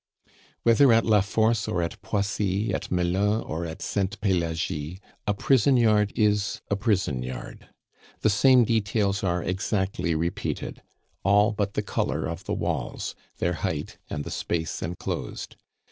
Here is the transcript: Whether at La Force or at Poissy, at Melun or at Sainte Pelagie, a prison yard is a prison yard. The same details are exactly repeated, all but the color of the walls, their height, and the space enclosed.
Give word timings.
Whether 0.63 0.91
at 0.93 1.05
La 1.05 1.21
Force 1.21 1.67
or 1.67 1.83
at 1.83 2.01
Poissy, 2.01 2.73
at 2.73 2.89
Melun 2.89 3.43
or 3.43 3.67
at 3.67 3.83
Sainte 3.83 4.19
Pelagie, 4.19 4.97
a 5.27 5.35
prison 5.35 5.77
yard 5.77 6.11
is 6.15 6.59
a 6.71 6.75
prison 6.75 7.21
yard. 7.21 7.67
The 8.21 8.31
same 8.31 8.63
details 8.63 9.23
are 9.23 9.43
exactly 9.43 10.15
repeated, 10.15 10.81
all 11.23 11.51
but 11.51 11.75
the 11.75 11.83
color 11.83 12.25
of 12.25 12.45
the 12.45 12.53
walls, 12.55 13.13
their 13.37 13.53
height, 13.53 13.99
and 14.09 14.23
the 14.23 14.31
space 14.31 14.81
enclosed. 14.81 15.55